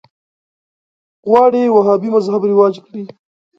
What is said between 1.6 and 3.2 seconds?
وهابي مذهب رواج کړي